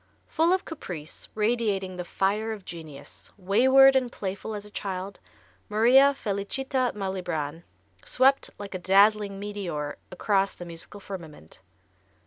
[0.25, 5.19] Full of caprice, radiating the fire of genius, wayward and playful as a child,
[5.69, 7.61] Maria Felicità Malibran
[8.03, 11.59] swept like a dazzling meteor across the musical firmament.